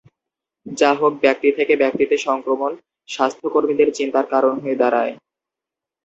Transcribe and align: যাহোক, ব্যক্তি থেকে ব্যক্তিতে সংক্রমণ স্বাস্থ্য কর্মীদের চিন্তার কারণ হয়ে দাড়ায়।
যাহোক, 0.65 1.13
ব্যক্তি 1.21 1.49
থেকে 1.57 1.73
ব্যক্তিতে 1.75 2.15
সংক্রমণ 2.17 2.71
স্বাস্থ্য 3.09 3.47
কর্মীদের 3.49 3.89
চিন্তার 3.93 4.25
কারণ 4.25 4.53
হয়ে 4.59 4.79
দাড়ায়। 4.81 5.13